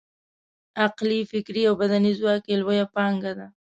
عقلي، 0.83 1.19
فکري 1.31 1.63
او 1.69 1.73
بدني 1.81 2.11
ځواک 2.19 2.43
یې 2.49 2.55
لویه 2.61 2.85
پانګه 2.95 3.31
ده. 3.39 3.47